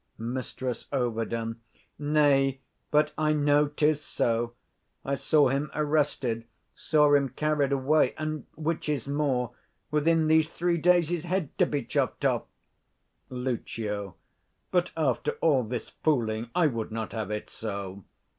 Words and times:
Mrs 0.19 0.87
Ov. 0.91 1.55
Nay, 1.99 2.59
but 2.89 3.13
I 3.19 3.33
know 3.33 3.67
'tis 3.67 4.01
so: 4.03 4.55
I 5.05 5.13
saw 5.13 5.49
him 5.49 5.69
arrested; 5.75 6.45
saw 6.73 7.13
him 7.13 7.29
carried 7.29 7.71
away; 7.71 8.15
and, 8.17 8.47
which 8.55 8.89
is 8.89 9.07
more, 9.07 9.51
within 9.91 10.25
these 10.25 10.49
three 10.49 10.79
days 10.79 11.09
his 11.09 11.25
head 11.25 11.55
to 11.59 11.67
be 11.67 11.85
chopped 11.85 12.25
off. 12.25 12.45
65 13.29 13.37
Lucio. 13.43 14.15
But, 14.71 14.91
after 14.97 15.33
all 15.33 15.63
this 15.63 15.89
fooling, 15.89 16.49
I 16.55 16.65
would 16.65 16.91
not 16.91 17.11
have 17.13 17.29
it 17.29 17.51
so. 17.51 18.03